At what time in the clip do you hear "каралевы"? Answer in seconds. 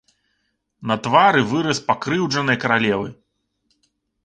2.65-3.07